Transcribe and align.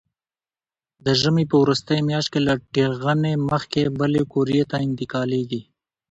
د 1.05 1.07
ژمي 1.21 1.45
په 1.51 1.55
وروستۍ 1.63 1.99
میاشت 2.09 2.29
کې 2.33 2.39
له 2.47 2.53
ټېغنې 2.73 3.33
مخکې 3.49 3.83
بلې 3.99 4.21
قوریې 4.31 4.63
ته 4.71 4.77
انتقالېږي. 4.87 5.61